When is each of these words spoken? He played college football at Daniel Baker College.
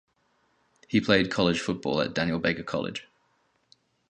He 0.87 0.99
played 0.99 1.29
college 1.29 1.59
football 1.61 2.01
at 2.01 2.15
Daniel 2.15 2.39
Baker 2.39 2.63
College. 2.63 3.07